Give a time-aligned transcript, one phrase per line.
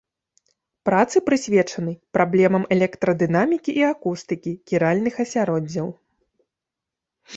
[0.87, 5.87] Працы прысвечаны праблемам электрадынамікі і акустыкі кіральных асяроддзяў.